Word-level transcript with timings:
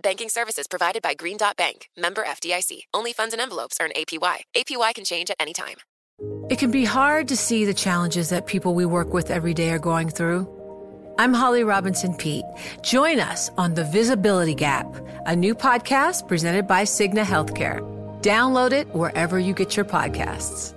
Banking 0.00 0.28
services 0.28 0.66
provided 0.68 1.00
by 1.02 1.14
Green 1.14 1.38
Dot 1.38 1.56
Bank, 1.56 1.88
member 1.96 2.22
FDIC. 2.22 2.80
Only 2.92 3.14
funds 3.14 3.32
and 3.32 3.40
envelopes 3.40 3.78
earn 3.80 3.90
APY. 3.96 4.38
APY 4.54 4.94
can 4.94 5.04
change 5.04 5.30
at 5.30 5.36
any 5.40 5.54
time. 5.54 5.76
It 6.50 6.58
can 6.58 6.70
be 6.70 6.84
hard 6.84 7.28
to 7.28 7.36
see 7.36 7.64
the 7.64 7.74
challenges 7.74 8.28
that 8.28 8.46
people 8.46 8.74
we 8.74 8.84
work 8.84 9.12
with 9.14 9.30
every 9.30 9.54
day 9.54 9.70
are 9.70 9.78
going 9.78 10.10
through. 10.10 10.46
I'm 11.18 11.32
Holly 11.32 11.64
Robinson 11.64 12.14
Peete. 12.14 12.44
Join 12.82 13.20
us 13.20 13.50
on 13.56 13.72
The 13.72 13.84
Visibility 13.84 14.54
Gap, 14.54 14.86
a 15.24 15.34
new 15.34 15.54
podcast 15.54 16.28
presented 16.28 16.66
by 16.66 16.82
Cigna 16.82 17.24
Healthcare. 17.24 17.80
Download 18.20 18.72
it 18.72 18.94
wherever 18.94 19.38
you 19.38 19.54
get 19.54 19.76
your 19.76 19.86
podcasts. 19.86 20.74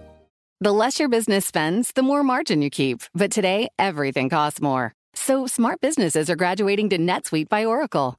The 0.61 0.71
less 0.71 0.97
your 0.99 1.09
business 1.09 1.45
spends, 1.45 1.91
the 1.91 2.03
more 2.03 2.23
margin 2.23 2.61
you 2.61 2.69
keep. 2.69 3.03
But 3.13 3.31
today, 3.31 3.69
everything 3.77 4.29
costs 4.29 4.61
more. 4.61 4.93
So 5.13 5.45
smart 5.45 5.81
businesses 5.81 6.29
are 6.29 6.35
graduating 6.35 6.89
to 6.89 6.97
NetSuite 6.97 7.49
by 7.49 7.65
Oracle. 7.65 8.18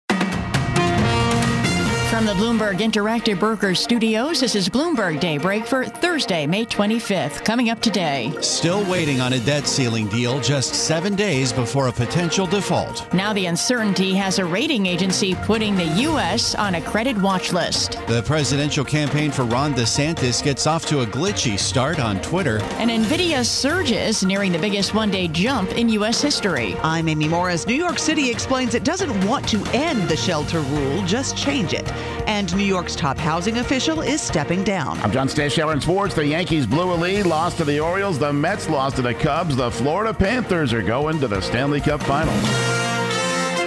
From 2.11 2.25
the 2.25 2.33
Bloomberg 2.33 2.79
Interactive 2.79 3.39
Brokers 3.39 3.79
studios, 3.79 4.41
this 4.41 4.53
is 4.53 4.67
Bloomberg 4.67 5.21
Daybreak 5.21 5.65
for 5.65 5.85
Thursday, 5.85 6.45
May 6.45 6.65
25th. 6.65 7.45
Coming 7.45 7.69
up 7.69 7.79
today. 7.79 8.33
Still 8.41 8.83
waiting 8.91 9.21
on 9.21 9.31
a 9.31 9.39
debt 9.39 9.65
ceiling 9.65 10.07
deal 10.09 10.41
just 10.41 10.75
seven 10.75 11.15
days 11.15 11.53
before 11.53 11.87
a 11.87 11.91
potential 11.91 12.45
default. 12.45 13.11
Now 13.13 13.31
the 13.31 13.45
uncertainty 13.45 14.13
has 14.15 14.39
a 14.39 14.45
rating 14.45 14.87
agency 14.87 15.35
putting 15.35 15.77
the 15.77 15.85
U.S. 15.85 16.53
on 16.53 16.75
a 16.75 16.81
credit 16.81 17.17
watch 17.17 17.53
list. 17.53 17.93
The 18.07 18.23
presidential 18.23 18.83
campaign 18.83 19.31
for 19.31 19.45
Ron 19.45 19.73
DeSantis 19.73 20.43
gets 20.43 20.67
off 20.67 20.85
to 20.87 21.03
a 21.03 21.05
glitchy 21.05 21.57
start 21.57 22.01
on 22.01 22.21
Twitter. 22.21 22.59
And 22.73 22.89
NVIDIA 22.91 23.45
surges, 23.45 24.21
nearing 24.25 24.51
the 24.51 24.59
biggest 24.59 24.93
one 24.93 25.11
day 25.11 25.29
jump 25.29 25.71
in 25.77 25.87
U.S. 25.87 26.21
history. 26.21 26.75
I'm 26.83 27.07
Amy 27.07 27.29
Morris. 27.29 27.65
New 27.65 27.73
York 27.73 27.99
City 27.99 28.29
explains 28.29 28.75
it 28.75 28.83
doesn't 28.83 29.25
want 29.25 29.47
to 29.47 29.63
end 29.73 30.09
the 30.09 30.17
shelter 30.17 30.59
rule, 30.59 31.01
just 31.05 31.37
change 31.37 31.71
it. 31.71 31.89
And 32.27 32.55
New 32.55 32.63
York's 32.63 32.95
top 32.95 33.17
housing 33.17 33.57
official 33.57 34.01
is 34.01 34.21
stepping 34.21 34.63
down. 34.63 34.99
I'm 35.01 35.11
John 35.11 35.27
Stashower 35.27 35.73
in 35.73 35.81
sports. 35.81 36.15
The 36.15 36.25
Yankees 36.25 36.65
blew 36.65 36.93
a 36.93 36.95
lead, 36.95 37.25
lost 37.25 37.57
to 37.57 37.65
the 37.65 37.79
Orioles. 37.79 38.19
The 38.19 38.31
Mets 38.31 38.69
lost 38.69 38.95
to 38.97 39.01
the 39.01 39.13
Cubs. 39.13 39.55
The 39.55 39.71
Florida 39.71 40.13
Panthers 40.13 40.73
are 40.73 40.81
going 40.81 41.19
to 41.19 41.27
the 41.27 41.41
Stanley 41.41 41.81
Cup 41.81 42.01
Finals. 42.03 42.41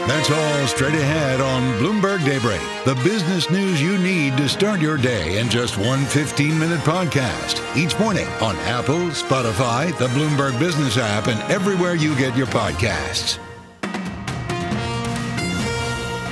That's 0.07 0.31
all 0.31 0.67
straight 0.67 0.95
ahead 0.95 1.41
on 1.41 1.63
Bloomberg 1.79 2.23
Daybreak, 2.27 2.61
the 2.85 2.95
business 3.03 3.51
news 3.51 3.81
you 3.81 3.97
need 3.97 4.37
to 4.37 4.51
start 4.51 4.79
your 4.79 4.99
day 4.99 5.39
in 5.39 5.49
just 5.49 5.79
one 5.79 6.05
15 6.05 6.59
minute 6.59 6.81
podcast. 6.81 7.63
Each 7.75 7.99
morning 7.99 8.27
on 8.43 8.55
Apple, 8.67 9.09
Spotify, 9.11 9.97
the 9.97 10.09
Bloomberg 10.09 10.59
Business 10.59 10.99
app, 10.99 11.29
and 11.29 11.41
everywhere 11.51 11.95
you 11.95 12.15
get 12.17 12.37
your 12.37 12.47
podcasts. 12.49 13.39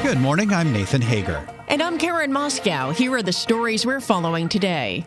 Good 0.02 0.18
morning. 0.18 0.52
I'm 0.52 0.70
Nathan 0.70 1.00
Hager. 1.00 1.42
And 1.72 1.80
I'm 1.80 1.96
Karen 1.96 2.30
Moskow. 2.30 2.94
Here 2.94 3.10
are 3.14 3.22
the 3.22 3.32
stories 3.32 3.86
we're 3.86 4.02
following 4.02 4.46
today. 4.46 5.06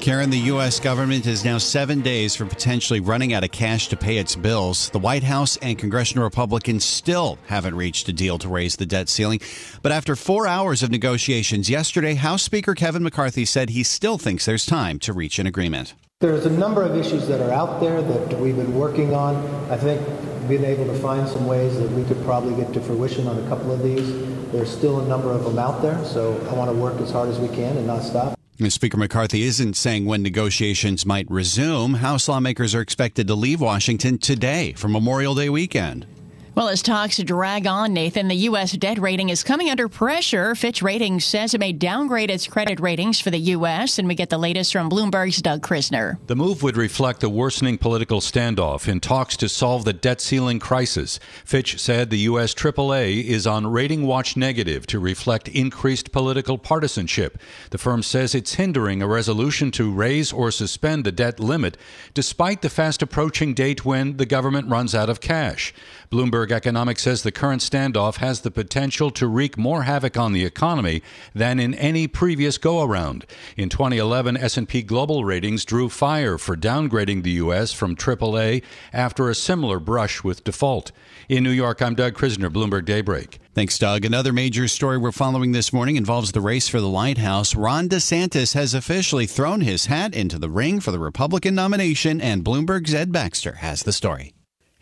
Karen, 0.00 0.30
the 0.30 0.38
U.S. 0.38 0.80
government 0.80 1.28
is 1.28 1.44
now 1.44 1.58
seven 1.58 2.00
days 2.00 2.34
from 2.34 2.48
potentially 2.48 2.98
running 2.98 3.32
out 3.34 3.44
of 3.44 3.52
cash 3.52 3.86
to 3.86 3.96
pay 3.96 4.18
its 4.18 4.34
bills. 4.34 4.90
The 4.90 4.98
White 4.98 5.22
House 5.22 5.58
and 5.58 5.78
congressional 5.78 6.24
Republicans 6.24 6.84
still 6.84 7.38
haven't 7.46 7.76
reached 7.76 8.08
a 8.08 8.12
deal 8.12 8.36
to 8.38 8.48
raise 8.48 8.74
the 8.74 8.84
debt 8.84 9.08
ceiling. 9.08 9.38
But 9.80 9.92
after 9.92 10.16
four 10.16 10.48
hours 10.48 10.82
of 10.82 10.90
negotiations 10.90 11.70
yesterday, 11.70 12.14
House 12.14 12.42
Speaker 12.42 12.74
Kevin 12.74 13.04
McCarthy 13.04 13.44
said 13.44 13.70
he 13.70 13.84
still 13.84 14.18
thinks 14.18 14.44
there's 14.44 14.66
time 14.66 14.98
to 14.98 15.12
reach 15.12 15.38
an 15.38 15.46
agreement. 15.46 15.94
There's 16.18 16.46
a 16.46 16.50
number 16.50 16.82
of 16.82 16.96
issues 16.96 17.28
that 17.28 17.40
are 17.40 17.52
out 17.52 17.80
there 17.80 18.02
that 18.02 18.40
we've 18.40 18.56
been 18.56 18.74
working 18.74 19.14
on. 19.14 19.36
I 19.70 19.76
think 19.76 20.00
being 20.48 20.64
able 20.64 20.86
to 20.86 20.94
find 20.94 21.28
some 21.28 21.46
ways 21.46 21.78
that 21.78 21.90
we 21.90 22.04
could 22.04 22.22
probably 22.24 22.54
get 22.54 22.72
to 22.74 22.80
fruition 22.80 23.26
on 23.26 23.38
a 23.38 23.48
couple 23.48 23.72
of 23.72 23.82
these. 23.82 24.06
There's 24.52 24.70
still 24.70 25.00
a 25.00 25.06
number 25.06 25.30
of 25.30 25.44
them 25.44 25.58
out 25.58 25.82
there, 25.82 26.02
so 26.04 26.34
I 26.50 26.54
want 26.54 26.70
to 26.70 26.76
work 26.76 27.00
as 27.00 27.10
hard 27.10 27.28
as 27.28 27.38
we 27.38 27.48
can 27.48 27.76
and 27.76 27.86
not 27.86 28.02
stop. 28.02 28.38
Speaker 28.68 28.96
McCarthy 28.96 29.42
isn't 29.42 29.74
saying 29.74 30.04
when 30.04 30.22
negotiations 30.22 31.04
might 31.04 31.28
resume. 31.28 31.94
House 31.94 32.28
lawmakers 32.28 32.76
are 32.76 32.80
expected 32.80 33.26
to 33.26 33.34
leave 33.34 33.60
Washington 33.60 34.18
today 34.18 34.72
for 34.74 34.88
Memorial 34.88 35.34
Day 35.34 35.48
weekend. 35.48 36.06
Well, 36.54 36.68
as 36.68 36.82
talks 36.82 37.16
drag 37.16 37.66
on, 37.66 37.94
Nathan, 37.94 38.28
the 38.28 38.34
U.S. 38.34 38.72
debt 38.72 38.98
rating 38.98 39.30
is 39.30 39.42
coming 39.42 39.70
under 39.70 39.88
pressure. 39.88 40.54
Fitch 40.54 40.82
Ratings 40.82 41.24
says 41.24 41.54
it 41.54 41.60
may 41.60 41.72
downgrade 41.72 42.30
its 42.30 42.46
credit 42.46 42.78
ratings 42.78 43.18
for 43.18 43.30
the 43.30 43.38
U.S., 43.38 43.98
and 43.98 44.06
we 44.06 44.14
get 44.14 44.28
the 44.28 44.36
latest 44.36 44.70
from 44.70 44.90
Bloomberg's 44.90 45.40
Doug 45.40 45.62
Krisner. 45.62 46.18
The 46.26 46.36
move 46.36 46.62
would 46.62 46.76
reflect 46.76 47.20
the 47.20 47.30
worsening 47.30 47.78
political 47.78 48.20
standoff 48.20 48.86
in 48.86 49.00
talks 49.00 49.34
to 49.38 49.48
solve 49.48 49.86
the 49.86 49.94
debt 49.94 50.20
ceiling 50.20 50.58
crisis. 50.58 51.18
Fitch 51.42 51.80
said 51.80 52.10
the 52.10 52.18
U.S. 52.18 52.52
AAA 52.52 53.24
is 53.24 53.46
on 53.46 53.66
rating 53.66 54.02
watch 54.02 54.36
negative 54.36 54.86
to 54.88 54.98
reflect 54.98 55.48
increased 55.48 56.12
political 56.12 56.58
partisanship. 56.58 57.38
The 57.70 57.78
firm 57.78 58.02
says 58.02 58.34
it's 58.34 58.54
hindering 58.54 59.00
a 59.00 59.06
resolution 59.08 59.70
to 59.70 59.90
raise 59.90 60.34
or 60.34 60.50
suspend 60.50 61.04
the 61.04 61.12
debt 61.12 61.40
limit, 61.40 61.78
despite 62.12 62.60
the 62.60 62.68
fast 62.68 63.00
approaching 63.00 63.54
date 63.54 63.86
when 63.86 64.18
the 64.18 64.26
government 64.26 64.68
runs 64.68 64.94
out 64.94 65.08
of 65.08 65.22
cash. 65.22 65.72
Bloomberg 66.10 66.41
Economics 66.50 67.02
says 67.02 67.22
the 67.22 67.30
current 67.30 67.60
standoff 67.60 68.16
has 68.16 68.40
the 68.40 68.50
potential 68.50 69.10
to 69.12 69.26
wreak 69.26 69.56
more 69.56 69.82
havoc 69.82 70.16
on 70.16 70.32
the 70.32 70.44
economy 70.44 71.02
than 71.34 71.60
in 71.60 71.74
any 71.74 72.08
previous 72.08 72.58
go-around. 72.58 73.26
In 73.56 73.68
2011, 73.68 74.36
S&P 74.36 74.82
Global 74.82 75.24
Ratings 75.24 75.64
drew 75.64 75.88
fire 75.88 76.38
for 76.38 76.56
downgrading 76.56 77.22
the 77.22 77.32
U.S. 77.32 77.72
from 77.72 77.94
AAA 77.94 78.62
after 78.92 79.28
a 79.28 79.34
similar 79.34 79.78
brush 79.78 80.24
with 80.24 80.42
default. 80.42 80.90
In 81.28 81.44
New 81.44 81.50
York, 81.50 81.80
I'm 81.80 81.94
Doug 81.94 82.14
Krisner, 82.14 82.50
Bloomberg 82.50 82.84
Daybreak. 82.84 83.38
Thanks, 83.54 83.78
Doug. 83.78 84.04
Another 84.04 84.32
major 84.32 84.66
story 84.66 84.96
we're 84.96 85.12
following 85.12 85.52
this 85.52 85.72
morning 85.72 85.96
involves 85.96 86.32
the 86.32 86.40
race 86.40 86.68
for 86.68 86.80
the 86.80 86.88
White 86.88 87.18
House. 87.18 87.54
Ron 87.54 87.88
DeSantis 87.88 88.54
has 88.54 88.72
officially 88.72 89.26
thrown 89.26 89.60
his 89.60 89.86
hat 89.86 90.14
into 90.14 90.38
the 90.38 90.48
ring 90.48 90.80
for 90.80 90.90
the 90.90 90.98
Republican 90.98 91.54
nomination, 91.54 92.20
and 92.20 92.44
Bloomberg's 92.44 92.94
Ed 92.94 93.12
Baxter 93.12 93.56
has 93.56 93.82
the 93.82 93.92
story. 93.92 94.32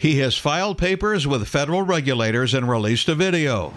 He 0.01 0.21
has 0.21 0.35
filed 0.35 0.79
papers 0.79 1.27
with 1.27 1.47
federal 1.47 1.83
regulators 1.83 2.55
and 2.55 2.67
released 2.67 3.11
a 3.11 3.15
video. 3.15 3.75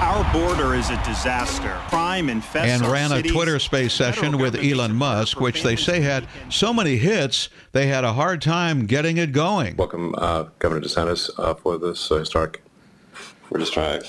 Our 0.00 0.32
border 0.32 0.76
is 0.76 0.88
a 0.90 1.04
disaster. 1.04 1.76
Crime 1.88 2.28
infests 2.28 2.70
and 2.74 2.84
our 2.84 2.92
ran 2.92 3.10
a. 3.10 3.20
Twitter 3.20 3.58
space 3.58 3.92
session 3.92 4.38
with 4.38 4.54
Elon 4.54 4.94
Musk, 4.94 5.40
which 5.40 5.64
they 5.64 5.74
say 5.74 6.02
had 6.02 6.28
so 6.50 6.72
many 6.72 6.98
hits 6.98 7.48
they 7.72 7.88
had 7.88 8.04
a 8.04 8.12
hard 8.12 8.40
time 8.40 8.86
getting 8.86 9.16
it 9.16 9.32
going. 9.32 9.74
Welcome, 9.74 10.14
uh, 10.16 10.44
Governor 10.60 10.86
DeSantis, 10.86 11.30
uh, 11.36 11.54
for 11.54 11.76
this 11.76 12.08
uh, 12.08 12.18
historic. 12.18 12.62
We're 13.50 13.58
just 13.58 13.72
trying, 13.72 14.02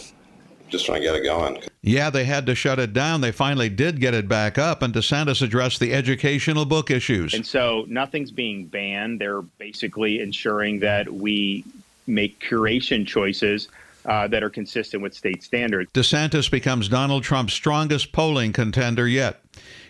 just 0.71 0.85
trying 0.85 1.01
to 1.01 1.07
get 1.07 1.15
it 1.15 1.23
going. 1.23 1.61
Yeah, 1.81 2.09
they 2.09 2.23
had 2.23 2.45
to 2.47 2.55
shut 2.55 2.79
it 2.79 2.93
down. 2.93 3.21
They 3.21 3.31
finally 3.31 3.69
did 3.69 3.99
get 3.99 4.13
it 4.13 4.27
back 4.27 4.57
up, 4.57 4.81
and 4.81 4.93
DeSantis 4.93 5.41
addressed 5.41 5.79
the 5.79 5.93
educational 5.93 6.65
book 6.65 6.89
issues. 6.89 7.33
And 7.33 7.45
so 7.45 7.85
nothing's 7.87 8.31
being 8.31 8.65
banned. 8.65 9.19
They're 9.19 9.41
basically 9.41 10.21
ensuring 10.21 10.79
that 10.79 11.11
we 11.11 11.65
make 12.07 12.39
curation 12.39 13.05
choices 13.05 13.67
uh, 14.05 14.27
that 14.29 14.41
are 14.43 14.49
consistent 14.49 15.03
with 15.03 15.13
state 15.13 15.43
standards. 15.43 15.91
DeSantis 15.93 16.49
becomes 16.49 16.89
Donald 16.89 17.23
Trump's 17.23 17.53
strongest 17.53 18.11
polling 18.11 18.53
contender 18.53 19.07
yet. 19.07 19.43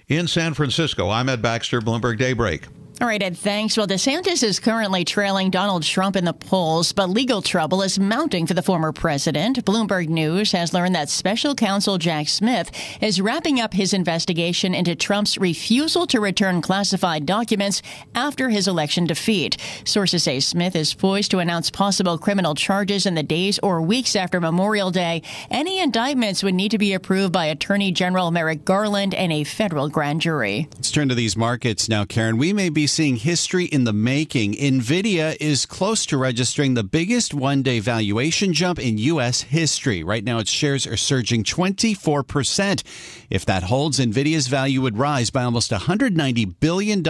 In 0.07 0.27
San 0.27 0.53
Francisco, 0.53 1.09
I'm 1.09 1.29
Ed 1.29 1.41
Baxter, 1.41 1.79
Bloomberg 1.79 2.17
Daybreak. 2.17 2.67
All 3.01 3.07
right, 3.07 3.23
Ed, 3.23 3.35
thanks. 3.35 3.77
Well, 3.77 3.87
DeSantis 3.87 4.43
is 4.43 4.59
currently 4.59 5.03
trailing 5.03 5.49
Donald 5.49 5.81
Trump 5.81 6.15
in 6.15 6.23
the 6.23 6.33
polls, 6.33 6.91
but 6.91 7.09
legal 7.09 7.41
trouble 7.41 7.81
is 7.81 7.97
mounting 7.97 8.45
for 8.45 8.53
the 8.53 8.61
former 8.61 8.91
president. 8.91 9.65
Bloomberg 9.65 10.07
News 10.07 10.51
has 10.51 10.71
learned 10.71 10.93
that 10.93 11.09
special 11.09 11.55
counsel 11.55 11.97
Jack 11.97 12.29
Smith 12.29 12.69
is 13.01 13.19
wrapping 13.19 13.59
up 13.59 13.73
his 13.73 13.93
investigation 13.93 14.75
into 14.75 14.95
Trump's 14.95 15.39
refusal 15.39 16.05
to 16.05 16.19
return 16.19 16.61
classified 16.61 17.25
documents 17.25 17.81
after 18.13 18.49
his 18.49 18.67
election 18.67 19.07
defeat. 19.07 19.57
Sources 19.83 20.21
say 20.21 20.39
Smith 20.39 20.75
is 20.75 20.93
poised 20.93 21.31
to 21.31 21.39
announce 21.39 21.71
possible 21.71 22.19
criminal 22.19 22.53
charges 22.53 23.07
in 23.07 23.15
the 23.15 23.23
days 23.23 23.57
or 23.63 23.81
weeks 23.81 24.15
after 24.15 24.39
Memorial 24.39 24.91
Day. 24.91 25.23
Any 25.49 25.79
indictments 25.79 26.43
would 26.43 26.53
need 26.53 26.69
to 26.69 26.77
be 26.77 26.93
approved 26.93 27.33
by 27.33 27.45
Attorney 27.45 27.91
General 27.91 28.29
Merrick 28.29 28.63
Garland 28.63 29.15
and 29.15 29.33
a 29.33 29.43
federal 29.43 29.89
grand 29.89 30.21
jury. 30.21 30.67
Let's 30.75 30.91
turn 30.91 31.09
to 31.09 31.15
these 31.15 31.35
markets 31.35 31.89
now, 31.89 32.05
Karen. 32.05 32.37
We 32.37 32.53
may 32.53 32.69
be 32.69 32.85
seeing 32.91 33.15
history 33.15 33.65
in 33.65 33.85
the 33.85 33.93
making. 33.93 34.53
Nvidia 34.53 35.37
is 35.39 35.65
close 35.65 36.05
to 36.05 36.17
registering 36.17 36.73
the 36.73 36.83
biggest 36.83 37.33
one 37.33 37.63
day 37.63 37.79
valuation 37.79 38.53
jump 38.53 38.79
in 38.79 38.97
U.S. 38.97 39.41
history. 39.41 40.03
Right 40.03 40.23
now, 40.23 40.39
its 40.39 40.51
shares 40.51 40.85
are 40.85 40.97
surging 40.97 41.43
24%. 41.43 42.83
If 43.29 43.45
that 43.45 43.63
holds, 43.63 43.99
Nvidia's 43.99 44.47
value 44.47 44.81
would 44.81 44.97
rise 44.97 45.29
by 45.29 45.43
almost 45.43 45.71
$190 45.71 46.59
billion, 46.59 47.03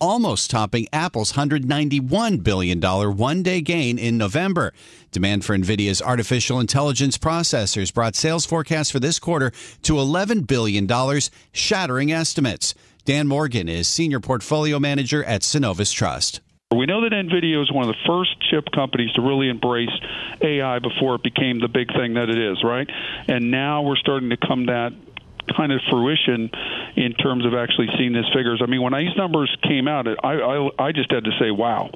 almost 0.00 0.50
topping 0.50 0.88
Apple's 0.92 1.34
$191 1.34 2.42
billion 2.42 2.80
one 2.80 3.42
day 3.42 3.60
gain 3.60 3.98
in 3.98 4.16
November. 4.16 4.72
Demand 5.10 5.44
for 5.44 5.54
Nvidia's 5.54 6.00
artificial 6.00 6.58
intelligence 6.58 7.18
processors 7.18 7.92
brought 7.92 8.16
sales 8.16 8.46
forecasts 8.46 8.90
for 8.90 8.98
this 8.98 9.18
quarter 9.18 9.52
to 9.82 9.94
$11 9.94 10.46
billion, 10.46 10.88
shattering 11.52 12.10
estimates. 12.10 12.74
Dan 13.04 13.26
Morgan 13.26 13.68
is 13.68 13.88
Senior 13.88 14.20
Portfolio 14.20 14.78
Manager 14.78 15.24
at 15.24 15.40
Synovus 15.40 15.92
Trust. 15.92 16.40
We 16.70 16.86
know 16.86 17.00
that 17.00 17.10
NVIDIA 17.10 17.60
is 17.60 17.70
one 17.72 17.88
of 17.88 17.88
the 17.88 18.00
first 18.06 18.30
chip 18.48 18.66
companies 18.72 19.10
to 19.14 19.22
really 19.22 19.48
embrace 19.48 19.90
AI 20.40 20.78
before 20.78 21.16
it 21.16 21.22
became 21.24 21.58
the 21.58 21.66
big 21.66 21.88
thing 21.92 22.14
that 22.14 22.28
it 22.30 22.38
is, 22.38 22.62
right? 22.62 22.88
And 23.26 23.50
now 23.50 23.82
we're 23.82 23.96
starting 23.96 24.30
to 24.30 24.36
come 24.36 24.66
that 24.66 24.92
kind 25.56 25.72
of 25.72 25.80
fruition 25.90 26.48
in 26.94 27.12
terms 27.14 27.44
of 27.44 27.54
actually 27.54 27.88
seeing 27.98 28.12
these 28.12 28.30
figures. 28.32 28.62
I 28.62 28.66
mean, 28.66 28.82
when 28.82 28.92
these 28.92 29.16
numbers 29.16 29.54
came 29.64 29.88
out, 29.88 30.06
I, 30.06 30.14
I, 30.28 30.70
I 30.78 30.92
just 30.92 31.10
had 31.10 31.24
to 31.24 31.32
say, 31.40 31.50
wow. 31.50 31.90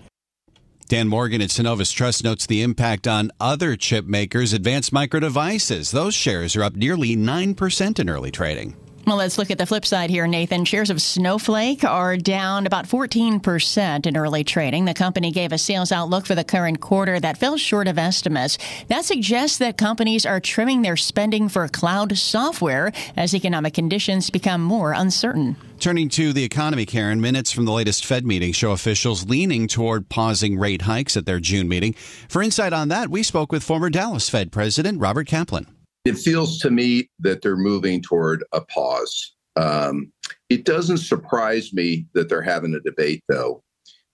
Dan 0.89 1.07
Morgan 1.07 1.41
at 1.41 1.51
Synovus 1.51 1.93
Trust 1.93 2.25
notes 2.25 2.47
the 2.47 2.63
impact 2.63 3.07
on 3.07 3.31
other 3.39 3.77
chip 3.77 4.07
makers, 4.07 4.53
Advanced 4.53 4.93
Micro 4.93 5.21
Devices. 5.21 5.93
Those 5.93 6.15
shares 6.15 6.57
are 6.57 6.65
up 6.65 6.75
nearly 6.75 7.17
9% 7.17 7.99
in 8.01 8.11
early 8.11 8.33
trading. 8.33 8.77
Well, 9.07 9.19
let's 9.19 9.39
look 9.39 9.53
at 9.53 9.59
the 9.59 9.67
flip 9.67 9.87
side 9.87 10.11
here, 10.11 10.27
Nathan. 10.27 10.65
Shares 10.65 10.91
of 10.91 11.01
Snowflake 11.01 11.85
are 11.85 12.17
down 12.17 12.67
about 12.67 12.89
14% 12.89 14.05
in 14.05 14.17
early 14.17 14.43
trading. 14.43 14.85
The 14.85 14.95
company 14.95 15.31
gave 15.31 15.53
a 15.53 15.59
sales 15.59 15.93
outlook 15.93 16.27
for 16.27 16.35
the 16.35 16.43
current 16.43 16.81
quarter 16.81 17.21
that 17.21 17.39
fell 17.39 17.57
short 17.57 17.87
of 17.87 17.99
estimates. 17.99 18.59
That 18.89 19.05
suggests 19.05 19.59
that 19.59 19.79
companies 19.79 20.27
are 20.27 20.41
trimming 20.41 20.83
their 20.83 20.97
spending 20.97 21.49
for 21.49 21.69
cloud 21.69 22.19
software 22.19 22.91
as 23.17 23.33
economic 23.33 23.75
conditions 23.75 24.29
become 24.29 24.61
more 24.61 24.91
uncertain. 24.91 25.55
Turning 25.79 26.09
to 26.09 26.33
the 26.33 26.43
economy, 26.43 26.85
Karen, 26.85 27.21
minutes 27.21 27.53
from 27.53 27.65
the 27.65 27.71
latest 27.71 28.05
Fed 28.05 28.27
meeting 28.27 28.51
show 28.51 28.73
officials 28.73 29.29
leaning 29.29 29.69
toward 29.69 30.09
pausing 30.09 30.59
rate 30.59 30.83
hikes 30.83 31.17
at 31.17 31.27
their 31.27 31.39
June 31.39 31.69
meeting. 31.69 31.93
For 32.29 32.43
insight 32.43 32.73
on 32.73 32.89
that, 32.89 33.09
we 33.09 33.23
spoke 33.23 33.53
with 33.53 33.63
former 33.63 33.89
Dallas 33.89 34.29
Fed 34.29 34.51
President 34.51 34.99
Robert 34.99 35.29
Kaplan. 35.29 35.76
It 36.07 36.17
feels 36.17 36.59
to 36.61 36.71
me 36.71 37.11
that 37.19 37.43
they're 37.43 37.57
moving 37.57 38.01
toward 38.01 38.45
a 38.53 38.61
pause. 38.61 39.35
Um, 39.57 40.13
it 40.49 40.65
doesn't 40.65 40.99
surprise 40.99 41.73
me 41.73 42.07
that 42.15 42.29
they're 42.29 42.43
having 42.43 42.75
a 42.75 42.81
debate, 42.81 43.25
though, 43.29 43.65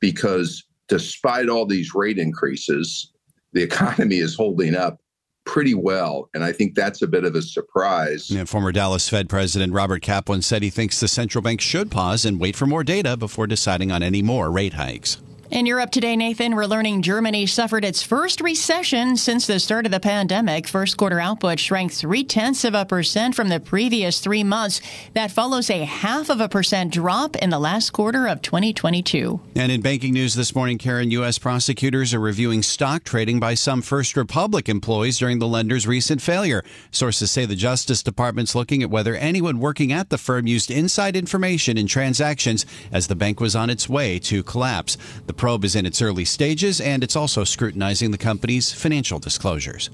because 0.00 0.64
despite 0.88 1.50
all 1.50 1.66
these 1.66 1.94
rate 1.94 2.18
increases, 2.18 3.12
the 3.52 3.62
economy 3.70 4.18
is 4.18 4.34
holding 4.34 4.74
up 4.74 5.00
pretty 5.44 5.74
well. 5.74 6.30
And 6.32 6.44
I 6.44 6.52
think 6.52 6.74
that's 6.74 7.02
a 7.02 7.06
bit 7.06 7.24
of 7.24 7.34
a 7.34 7.42
surprise. 7.42 8.30
Yeah, 8.30 8.44
former 8.44 8.72
Dallas 8.72 9.08
Fed 9.08 9.28
President 9.28 9.72
Robert 9.74 10.00
Kaplan 10.00 10.40
said 10.40 10.62
he 10.62 10.70
thinks 10.70 11.00
the 11.00 11.08
central 11.08 11.42
bank 11.42 11.60
should 11.60 11.90
pause 11.90 12.24
and 12.24 12.40
wait 12.40 12.56
for 12.56 12.66
more 12.66 12.84
data 12.84 13.16
before 13.18 13.46
deciding 13.46 13.92
on 13.92 14.02
any 14.02 14.22
more 14.22 14.50
rate 14.50 14.74
hikes. 14.74 15.18
In 15.52 15.66
Europe 15.66 15.90
today, 15.90 16.16
Nathan, 16.16 16.56
we're 16.56 16.64
learning 16.64 17.02
Germany 17.02 17.44
suffered 17.44 17.84
its 17.84 18.02
first 18.02 18.40
recession 18.40 19.19
since 19.19 19.46
the 19.46 19.60
start 19.60 19.84
of 19.84 19.93
the 19.93 20.00
pandemic. 20.00 20.66
First 20.66 20.96
quarter 20.96 21.20
output 21.20 21.60
shrank 21.60 21.93
three 21.93 22.25
tenths 22.25 22.64
of 22.64 22.72
a 22.72 22.87
percent 22.87 23.34
from 23.34 23.50
the 23.50 23.60
previous 23.60 24.20
three 24.20 24.44
months. 24.44 24.81
That 25.12 25.31
follows 25.31 25.69
a 25.69 25.84
half 25.84 26.31
of 26.31 26.40
a 26.40 26.49
percent 26.49 26.90
drop 26.94 27.37
in 27.37 27.50
the 27.50 27.58
last 27.58 27.90
quarter 27.90 28.26
of 28.26 28.40
2022. 28.40 29.43
And 29.54 29.70
in 29.70 29.82
banking 29.82 30.14
news 30.14 30.32
this 30.32 30.54
morning, 30.54 30.78
Karen, 30.78 31.10
U.S. 31.10 31.38
prosecutors 31.38 32.14
are 32.14 32.19
reviewing 32.19 32.62
stock 32.62 33.04
trading 33.04 33.38
by 33.38 33.52
some 33.52 33.82
First 33.82 34.16
Republic 34.16 34.70
employees 34.70 35.19
during 35.19 35.38
the 35.38 35.46
lender's 35.46 35.87
recent 35.87 36.22
failure. 36.22 36.64
Sources 36.93 37.31
say 37.31 37.44
the 37.44 37.54
Justice 37.54 38.02
Department's 38.02 38.54
looking 38.54 38.82
at 38.82 38.88
whether 38.88 39.14
anyone 39.16 39.58
working 39.60 39.93
at 39.93 40.08
the 40.08 40.16
firm 40.16 40.46
used 40.46 40.70
inside 40.70 41.14
information 41.14 41.76
in 41.76 41.87
transactions 41.87 42.64
as 42.90 43.08
the 43.08 43.14
bank 43.14 43.38
was 43.38 43.54
on 43.54 43.69
its 43.69 43.87
way 43.87 44.19
to 44.19 44.43
collapse. 44.43 44.96
The 45.26 45.41
probe 45.42 45.64
is 45.64 45.74
in 45.74 45.84
its 45.84 46.00
early 46.00 46.24
stages, 46.24 46.80
and 46.80 47.02
it's 47.02 47.16
also 47.16 47.42
scrutinizing 47.42 48.12
the 48.12 48.16
company's 48.16 48.72
financial 48.72 49.18
disclosures. 49.18 49.90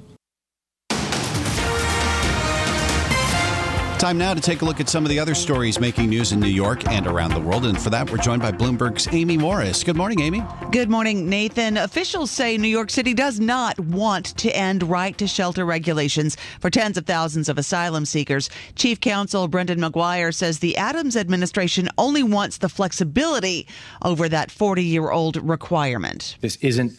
Time 3.98 4.16
now 4.16 4.32
to 4.32 4.40
take 4.40 4.62
a 4.62 4.64
look 4.64 4.78
at 4.78 4.88
some 4.88 5.04
of 5.04 5.10
the 5.10 5.18
other 5.18 5.34
stories 5.34 5.80
making 5.80 6.08
news 6.08 6.30
in 6.30 6.38
New 6.38 6.46
York 6.46 6.86
and 6.88 7.04
around 7.04 7.32
the 7.32 7.40
world. 7.40 7.66
And 7.66 7.76
for 7.76 7.90
that, 7.90 8.08
we're 8.08 8.18
joined 8.18 8.40
by 8.40 8.52
Bloomberg's 8.52 9.08
Amy 9.10 9.36
Morris. 9.36 9.82
Good 9.82 9.96
morning, 9.96 10.20
Amy. 10.20 10.44
Good 10.70 10.88
morning, 10.88 11.28
Nathan. 11.28 11.76
Officials 11.76 12.30
say 12.30 12.56
New 12.56 12.68
York 12.68 12.90
City 12.90 13.12
does 13.12 13.40
not 13.40 13.76
want 13.80 14.26
to 14.38 14.56
end 14.56 14.84
right 14.84 15.18
to 15.18 15.26
shelter 15.26 15.64
regulations 15.64 16.36
for 16.60 16.70
tens 16.70 16.96
of 16.96 17.06
thousands 17.06 17.48
of 17.48 17.58
asylum 17.58 18.04
seekers. 18.04 18.48
Chief 18.76 19.00
Counsel 19.00 19.48
Brendan 19.48 19.80
McGuire 19.80 20.32
says 20.32 20.60
the 20.60 20.76
Adams 20.76 21.16
administration 21.16 21.88
only 21.98 22.22
wants 22.22 22.58
the 22.58 22.68
flexibility 22.68 23.66
over 24.02 24.28
that 24.28 24.52
40 24.52 24.84
year 24.84 25.10
old 25.10 25.36
requirement. 25.38 26.36
This 26.40 26.54
isn't 26.60 26.92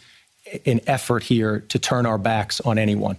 an 0.65 0.81
effort 0.85 1.23
here 1.23 1.61
to 1.61 1.79
turn 1.79 2.05
our 2.05 2.17
backs 2.17 2.59
on 2.59 2.77
anyone. 2.77 3.15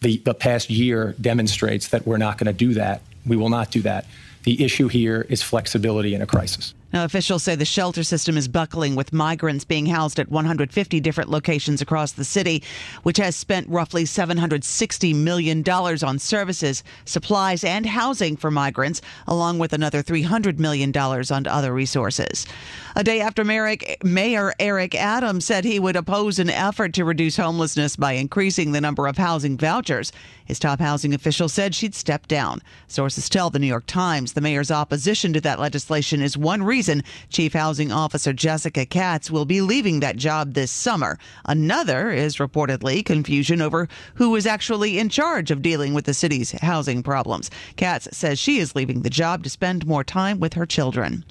The, 0.00 0.16
the 0.18 0.34
past 0.34 0.70
year 0.70 1.14
demonstrates 1.20 1.88
that 1.88 2.06
we're 2.06 2.16
not 2.16 2.38
going 2.38 2.46
to 2.46 2.52
do 2.52 2.74
that. 2.74 3.02
We 3.26 3.36
will 3.36 3.50
not 3.50 3.70
do 3.70 3.82
that. 3.82 4.06
The 4.44 4.64
issue 4.64 4.88
here 4.88 5.26
is 5.28 5.42
flexibility 5.42 6.14
in 6.14 6.22
a 6.22 6.26
crisis. 6.26 6.72
Now, 6.92 7.04
officials 7.04 7.44
say 7.44 7.54
the 7.54 7.64
shelter 7.64 8.02
system 8.02 8.36
is 8.36 8.48
buckling 8.48 8.96
with 8.96 9.12
migrants 9.12 9.64
being 9.64 9.86
housed 9.86 10.18
at 10.18 10.28
150 10.28 10.98
different 10.98 11.30
locations 11.30 11.80
across 11.80 12.10
the 12.12 12.24
city, 12.24 12.64
which 13.04 13.18
has 13.18 13.36
spent 13.36 13.68
roughly 13.68 14.02
$760 14.02 15.14
million 15.14 15.62
on 15.68 16.18
services, 16.18 16.82
supplies, 17.04 17.62
and 17.62 17.86
housing 17.86 18.36
for 18.36 18.50
migrants, 18.50 19.00
along 19.28 19.60
with 19.60 19.72
another 19.72 20.02
$300 20.02 20.58
million 20.58 20.96
on 20.96 21.46
other 21.46 21.72
resources. 21.72 22.44
A 22.96 23.04
day 23.04 23.20
after 23.20 23.44
Mayor 23.44 24.52
Eric 24.58 24.94
Adams 24.96 25.44
said 25.44 25.64
he 25.64 25.78
would 25.78 25.94
oppose 25.94 26.40
an 26.40 26.50
effort 26.50 26.92
to 26.94 27.04
reduce 27.04 27.36
homelessness 27.36 27.94
by 27.94 28.14
increasing 28.14 28.72
the 28.72 28.80
number 28.80 29.06
of 29.06 29.16
housing 29.16 29.56
vouchers, 29.56 30.10
his 30.44 30.58
top 30.58 30.80
housing 30.80 31.14
official 31.14 31.48
said 31.48 31.72
she'd 31.72 31.94
step 31.94 32.26
down. 32.26 32.60
Sources 32.88 33.28
tell 33.28 33.48
the 33.48 33.60
New 33.60 33.68
York 33.68 33.86
Times 33.86 34.32
the 34.32 34.40
mayor's 34.40 34.72
opposition 34.72 35.32
to 35.32 35.40
that 35.42 35.60
legislation 35.60 36.20
is 36.20 36.36
one 36.36 36.64
reason 36.64 36.79
reason, 36.80 37.04
Chief 37.28 37.52
Housing 37.52 37.92
Officer 37.92 38.32
Jessica 38.32 38.86
Katz 38.86 39.30
will 39.30 39.44
be 39.44 39.60
leaving 39.60 40.00
that 40.00 40.16
job 40.16 40.54
this 40.54 40.70
summer. 40.70 41.18
Another 41.44 42.10
is 42.10 42.38
reportedly 42.38 43.04
confusion 43.04 43.60
over 43.60 43.86
who 44.14 44.34
is 44.34 44.46
actually 44.46 44.98
in 44.98 45.10
charge 45.10 45.50
of 45.50 45.60
dealing 45.60 45.92
with 45.92 46.06
the 46.06 46.14
city's 46.14 46.52
housing 46.62 47.02
problems. 47.02 47.50
Katz 47.76 48.08
says 48.16 48.38
she 48.38 48.60
is 48.60 48.74
leaving 48.74 49.02
the 49.02 49.10
job 49.10 49.44
to 49.44 49.50
spend 49.50 49.86
more 49.86 50.02
time 50.02 50.40
with 50.40 50.54
her 50.54 50.64
children. 50.64 51.22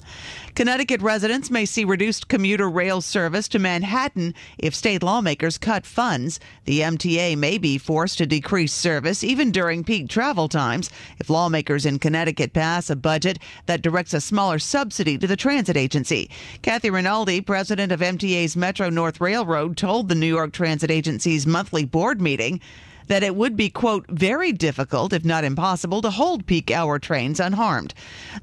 Connecticut 0.54 1.02
residents 1.02 1.50
may 1.50 1.66
see 1.66 1.86
reduced 1.86 2.28
commuter 2.28 2.70
rail 2.70 3.02
service 3.02 3.48
to 3.48 3.60
Manhattan 3.60 4.36
if 4.58 4.76
state 4.76 5.02
lawmakers 5.02 5.58
cut 5.58 5.86
funds. 5.86 6.40
The 6.66 6.82
MTA 6.82 7.38
may 7.38 7.58
be 7.58 7.78
forced 7.78 8.18
to 8.18 8.26
decrease 8.26 8.74
service 8.74 9.24
even 9.24 9.52
during 9.52 9.84
peak 9.84 10.10
travel 10.10 10.48
times 10.48 10.92
if 11.18 11.30
lawmakers 11.30 11.86
in 11.86 11.98
Connecticut 11.98 12.54
pass 12.54 12.90
a 12.90 12.96
budget 12.96 13.40
that 13.68 13.82
directs 13.82 14.14
a 14.14 14.22
smaller 14.22 14.60
subsidy 14.60 15.18
to 15.18 15.28
the 15.28 15.38
transit 15.40 15.76
agency. 15.76 16.30
Kathy 16.62 16.90
Rinaldi, 16.90 17.42
president 17.42 17.92
of 17.92 18.02
MTA's 18.02 18.56
Metro 18.56 18.90
North 18.90 19.20
Railroad, 19.20 19.78
told 19.78 20.10
the 20.10 20.16
New 20.16 20.28
York 20.28 20.52
Transit 20.52 20.92
Agency's 20.92 21.48
monthly 21.48 21.86
board 21.86 22.22
meeting 22.22 22.62
that 23.10 23.24
it 23.24 23.36
would 23.36 23.58
be, 23.58 23.70
quote, 23.70 24.06
very 24.08 24.52
difficult, 24.52 25.12
if 25.12 25.26
not 25.26 25.44
impossible, 25.44 26.02
to 26.02 26.12
hold 26.12 26.46
peak 26.46 26.72
hour 26.72 27.00
trains 27.00 27.40
unharmed. 27.40 27.94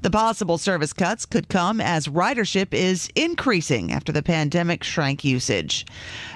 The 0.01 0.11
possible 0.11 0.57
service 0.57 0.93
cuts 0.93 1.25
could 1.25 1.49
come 1.49 1.81
as 1.81 2.07
ridership 2.07 2.73
is 2.73 3.09
increasing 3.15 3.91
after 3.91 4.11
the 4.11 4.21
pandemic 4.21 4.83
shrank 4.83 5.23
usage. 5.23 5.85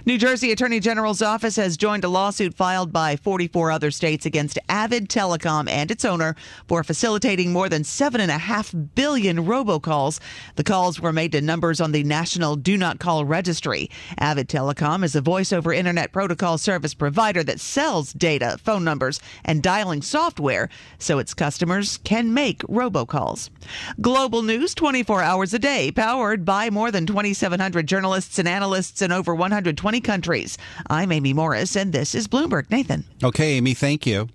New 0.06 0.18
Jersey 0.18 0.52
Attorney 0.52 0.80
General's 0.80 1.22
office 1.22 1.58
has 1.58 1.78
joined 1.78 2.04
a 2.04 2.10
lawsuit 2.10 2.56
filed 2.56 2.94
by 2.94 3.18
44 3.18 3.70
other 3.70 3.92
states 3.92 4.26
against 4.26 4.58
Avid 4.70 5.10
Telecom 5.10 5.70
and 5.70 5.92
its 5.92 6.06
owner 6.06 6.36
for 6.68 6.84
facilitating 6.84 7.52
more 7.52 7.70
than 7.70 7.84
7.5 7.84 8.96
billion 8.96 9.46
robocalls. 9.46 10.20
The 10.56 10.64
calls 10.64 11.00
were 11.02 11.14
made 11.14 11.34
to 11.34 11.42
numbers 11.42 11.82
on 11.82 11.92
the 11.92 12.04
National 12.04 12.56
Do 12.56 12.78
Not 12.78 13.00
Call 13.00 13.26
Registry. 13.26 13.90
Avid 14.18 14.48
Telecom 14.48 15.04
is 15.04 15.16
a 15.16 15.22
voice 15.22 15.52
over 15.52 15.74
internet 15.74 16.14
protocol 16.14 16.58
service 16.58 16.94
provider 16.94 17.44
that 17.44 17.60
sells 17.60 18.14
data, 18.22 18.58
phone 18.64 18.86
numbers, 18.86 19.20
and 19.44 19.62
dialing 19.62 20.02
software 20.02 20.70
so 21.00 21.20
its 21.20 21.34
customers 21.34 21.98
can 22.06 22.34
make 22.34 22.60
robocalls. 22.60 23.50
Global 24.00 24.44
news 24.44 24.74
24 24.74 25.22
hours 25.22 25.54
a 25.54 25.60
day, 25.60 25.92
powered 25.92 26.46
by 26.46 26.70
more 26.70 26.92
than 26.92 27.06
2,700 27.06 27.86
journalists 27.86 28.40
and 28.40 28.48
analysts 28.48 29.02
in 29.02 29.12
over 29.12 29.36
120 29.36 30.00
countries. 30.00 30.58
I'm 30.90 31.12
Amy 31.12 31.34
Morris, 31.34 31.76
and 31.76 31.92
this 31.92 32.16
is 32.16 32.30
Bloomberg. 32.30 32.72
Nathan. 32.72 33.04
Okay, 33.22 33.54
Amy, 33.58 33.74
thank 33.74 34.06
you. 34.06 34.30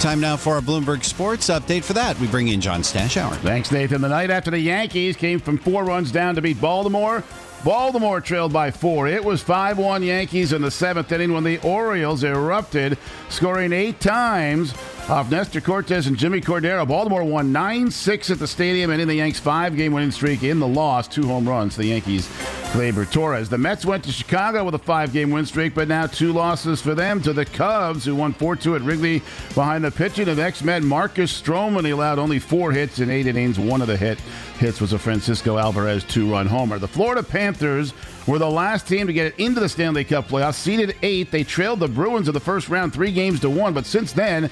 Time 0.00 0.20
now 0.20 0.36
for 0.36 0.54
our 0.54 0.60
Bloomberg 0.60 1.02
Sports 1.02 1.48
update. 1.48 1.82
For 1.82 1.92
that, 1.94 2.16
we 2.20 2.28
bring 2.28 2.46
in 2.46 2.60
John 2.60 2.82
Stashower. 2.82 3.34
Thanks, 3.38 3.72
Nathan. 3.72 4.00
The 4.00 4.08
night 4.08 4.30
after 4.30 4.48
the 4.48 4.60
Yankees 4.60 5.16
came 5.16 5.40
from 5.40 5.58
four 5.58 5.82
runs 5.82 6.12
down 6.12 6.36
to 6.36 6.40
beat 6.40 6.60
Baltimore. 6.60 7.24
Baltimore 7.64 8.20
trailed 8.20 8.52
by 8.52 8.70
four. 8.70 9.08
It 9.08 9.24
was 9.24 9.42
5 9.42 9.78
1 9.78 10.02
Yankees 10.02 10.52
in 10.52 10.62
the 10.62 10.70
seventh 10.70 11.10
inning 11.10 11.32
when 11.32 11.44
the 11.44 11.58
Orioles 11.58 12.22
erupted, 12.22 12.96
scoring 13.28 13.72
eight 13.72 14.00
times 14.00 14.72
off 15.08 15.30
Nestor 15.30 15.60
Cortes 15.60 16.06
and 16.06 16.16
Jimmy 16.16 16.40
Cordero. 16.40 16.86
Baltimore 16.86 17.24
won 17.24 17.50
9 17.50 17.90
6 17.90 18.30
at 18.30 18.38
the 18.38 18.46
stadium 18.46 18.90
and 18.90 19.02
in 19.02 19.08
the 19.08 19.16
Yanks' 19.16 19.40
five 19.40 19.76
game 19.76 19.92
winning 19.92 20.12
streak 20.12 20.44
in 20.44 20.60
the 20.60 20.68
loss. 20.68 21.08
Two 21.08 21.26
home 21.26 21.48
runs. 21.48 21.74
The 21.74 21.86
Yankees, 21.86 22.28
Gleyber 22.72 23.10
Torres. 23.10 23.48
The 23.48 23.56
Mets 23.56 23.86
went 23.86 24.04
to 24.04 24.12
Chicago 24.12 24.62
with 24.62 24.74
a 24.74 24.78
five 24.78 25.12
game 25.12 25.30
win 25.30 25.46
streak, 25.46 25.74
but 25.74 25.88
now 25.88 26.06
two 26.06 26.32
losses 26.34 26.82
for 26.82 26.94
them 26.94 27.22
to 27.22 27.32
the 27.32 27.46
Cubs, 27.46 28.04
who 28.04 28.14
won 28.14 28.34
4 28.34 28.56
2 28.56 28.76
at 28.76 28.82
Wrigley 28.82 29.22
behind 29.54 29.84
the 29.84 29.90
pitching 29.90 30.28
of 30.28 30.38
ex 30.38 30.62
Met 30.62 30.82
Marcus 30.82 31.40
Stroman. 31.40 31.86
He 31.86 31.92
allowed 31.92 32.18
only 32.18 32.38
four 32.38 32.70
hits 32.70 32.98
in 32.98 33.08
eight 33.08 33.26
innings. 33.26 33.58
One 33.58 33.80
of 33.80 33.88
the 33.88 33.96
hit 33.96 34.20
hits 34.58 34.82
was 34.82 34.92
a 34.92 34.98
Francisco 34.98 35.56
Alvarez 35.56 36.04
two 36.04 36.30
run 36.30 36.46
homer. 36.46 36.78
The 36.78 36.86
Florida 36.86 37.22
Panthers 37.22 37.94
were 38.26 38.38
the 38.38 38.50
last 38.50 38.86
team 38.86 39.06
to 39.06 39.12
get 39.14 39.38
into 39.40 39.60
the 39.60 39.68
Stanley 39.68 40.04
Cup 40.04 40.28
playoffs, 40.28 40.54
seeded 40.54 40.94
eight. 41.00 41.30
They 41.30 41.44
trailed 41.44 41.80
the 41.80 41.88
Bruins 41.88 42.28
in 42.28 42.34
the 42.34 42.40
first 42.40 42.68
round 42.68 42.92
three 42.92 43.12
games 43.12 43.40
to 43.40 43.50
one, 43.50 43.72
but 43.72 43.86
since 43.86 44.12
then, 44.12 44.50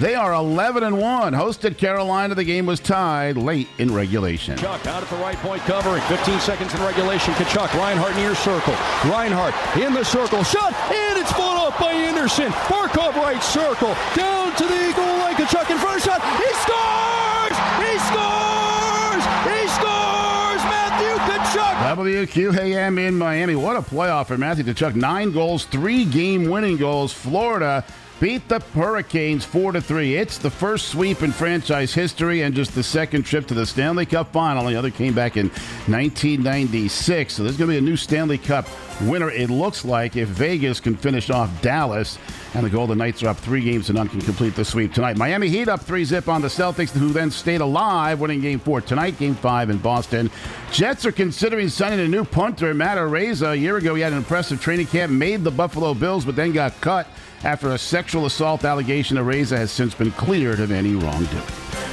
they 0.00 0.14
are 0.14 0.32
11 0.32 0.82
and 0.82 0.98
1. 0.98 1.34
Hosted 1.34 1.76
Carolina, 1.76 2.34
the 2.34 2.44
game 2.44 2.64
was 2.64 2.80
tied 2.80 3.36
late 3.36 3.68
in 3.76 3.92
regulation. 3.92 4.56
Chuck 4.56 4.86
out 4.86 5.02
at 5.02 5.10
the 5.10 5.16
right 5.16 5.36
point 5.36 5.60
covering. 5.62 6.00
15 6.04 6.40
seconds 6.40 6.74
in 6.74 6.80
regulation. 6.80 7.34
Tkachuk, 7.34 7.72
Reinhart 7.74 8.16
near 8.16 8.34
circle. 8.34 8.72
Reinhart 9.04 9.54
in 9.76 9.92
the 9.92 10.02
circle. 10.02 10.42
Shot, 10.42 10.72
and 10.90 11.18
it's 11.18 11.30
fought 11.32 11.58
off 11.58 11.78
by 11.78 11.92
Andersen. 11.92 12.50
Barkov 12.64 13.14
right 13.16 13.42
circle. 13.42 13.94
Down 14.14 14.56
to 14.56 14.64
the 14.64 14.92
goal 14.96 15.18
line. 15.18 15.34
Tkachuk 15.34 15.70
in 15.70 15.78
front 15.78 15.98
of 15.98 16.02
shot. 16.02 16.22
He 16.40 16.48
scores! 16.64 17.56
He 17.84 17.92
scores! 18.08 19.24
He 19.52 19.60
scores! 19.68 20.62
Matthew 20.64 21.12
Tkachuk! 21.28 21.74
WQAM 21.96 23.06
in 23.06 23.18
Miami. 23.18 23.54
What 23.54 23.76
a 23.76 23.82
playoff 23.82 24.28
for 24.28 24.38
Matthew 24.38 24.64
Tkachuk. 24.64 24.94
Nine 24.94 25.32
goals, 25.32 25.66
three 25.66 26.06
game 26.06 26.48
winning 26.48 26.78
goals. 26.78 27.12
Florida 27.12 27.84
beat 28.20 28.46
the 28.48 28.60
Hurricanes 28.74 29.46
4 29.46 29.72
to 29.72 29.80
3. 29.80 30.14
It's 30.14 30.36
the 30.36 30.50
first 30.50 30.88
sweep 30.88 31.22
in 31.22 31.32
franchise 31.32 31.94
history 31.94 32.42
and 32.42 32.54
just 32.54 32.74
the 32.74 32.82
second 32.82 33.22
trip 33.22 33.46
to 33.46 33.54
the 33.54 33.64
Stanley 33.64 34.04
Cup 34.04 34.30
final. 34.30 34.66
The 34.66 34.76
other 34.76 34.90
came 34.90 35.14
back 35.14 35.38
in 35.38 35.48
1996. 35.48 37.34
So 37.34 37.42
there's 37.42 37.56
going 37.56 37.70
to 37.70 37.74
be 37.74 37.78
a 37.78 37.80
new 37.80 37.96
Stanley 37.96 38.36
Cup 38.36 38.68
winner, 39.00 39.30
it 39.30 39.48
looks 39.48 39.86
like, 39.86 40.16
if 40.16 40.28
Vegas 40.28 40.80
can 40.80 40.94
finish 40.94 41.30
off 41.30 41.50
Dallas. 41.62 42.18
And 42.52 42.66
the 42.66 42.70
Golden 42.70 42.98
Knights 42.98 43.22
are 43.22 43.28
up 43.28 43.38
three 43.38 43.62
games 43.62 43.86
to 43.86 43.94
none, 43.94 44.08
can 44.08 44.20
complete 44.20 44.54
the 44.54 44.66
sweep 44.66 44.92
tonight. 44.92 45.16
Miami 45.16 45.48
Heat 45.48 45.68
up 45.68 45.80
three 45.80 46.04
zip 46.04 46.28
on 46.28 46.42
the 46.42 46.48
Celtics, 46.48 46.90
who 46.90 47.12
then 47.12 47.30
stayed 47.30 47.62
alive, 47.62 48.20
winning 48.20 48.42
game 48.42 48.58
four 48.58 48.82
tonight, 48.82 49.18
game 49.18 49.34
five 49.34 49.70
in 49.70 49.78
Boston. 49.78 50.30
Jets 50.72 51.06
are 51.06 51.12
considering 51.12 51.70
signing 51.70 52.00
a 52.00 52.08
new 52.08 52.24
punter, 52.24 52.74
Matt 52.74 52.98
Araiza. 52.98 53.52
A 53.52 53.56
year 53.56 53.78
ago, 53.78 53.94
he 53.94 54.02
had 54.02 54.12
an 54.12 54.18
impressive 54.18 54.60
training 54.60 54.88
camp, 54.88 55.10
made 55.10 55.42
the 55.42 55.50
Buffalo 55.50 55.94
Bills, 55.94 56.26
but 56.26 56.36
then 56.36 56.52
got 56.52 56.78
cut 56.80 57.06
after 57.44 57.72
a 57.72 57.78
sexual 57.78 58.26
assault 58.26 58.64
allegation. 58.64 59.16
Araiza 59.16 59.56
has 59.56 59.70
since 59.70 59.94
been 59.94 60.12
cleared 60.12 60.60
of 60.60 60.70
any 60.70 60.94
wrongdoing. 60.94 61.42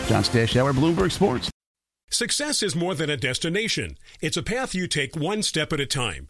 John 0.08 0.24
Stashower, 0.24 0.74
Bloomberg 0.74 1.12
Sports. 1.12 1.50
Success 2.10 2.64
is 2.64 2.76
more 2.76 2.96
than 2.96 3.10
a 3.10 3.18
destination. 3.18 3.98
It's 4.22 4.38
a 4.38 4.44
path 4.44 4.74
you 4.74 4.88
take 4.88 5.16
one 5.16 5.44
step 5.44 5.74
at 5.74 5.82
a 5.82 5.86
time. 5.86 6.30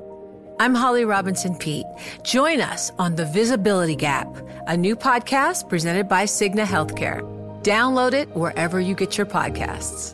I'm 0.61 0.75
Holly 0.75 1.05
Robinson 1.05 1.55
Peete. 1.55 1.87
Join 2.21 2.61
us 2.61 2.91
on 2.99 3.15
The 3.15 3.25
Visibility 3.25 3.95
Gap, 3.95 4.27
a 4.67 4.77
new 4.77 4.95
podcast 4.95 5.67
presented 5.67 6.07
by 6.07 6.25
Cigna 6.25 6.65
Healthcare. 6.65 7.23
Download 7.63 8.13
it 8.13 8.29
wherever 8.35 8.79
you 8.79 8.93
get 8.93 9.17
your 9.17 9.25
podcasts. 9.25 10.13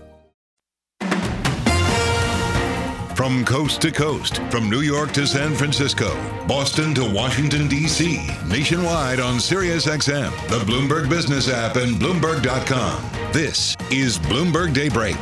From 3.14 3.44
coast 3.44 3.82
to 3.82 3.92
coast, 3.92 4.38
from 4.50 4.70
New 4.70 4.80
York 4.80 5.12
to 5.14 5.28
San 5.28 5.54
Francisco, 5.54 6.16
Boston 6.48 6.96
to 6.96 7.14
Washington, 7.14 7.68
D.C., 7.68 8.26
nationwide 8.48 9.20
on 9.20 9.40
SiriusXM, 9.40 10.32
the 10.48 10.60
Bloomberg 10.60 11.10
Business 11.10 11.50
app, 11.50 11.76
and 11.76 11.98
Bloomberg.com. 11.98 13.34
This 13.34 13.76
is 13.92 14.18
Bloomberg 14.18 14.74
Daybreak. 14.74 15.18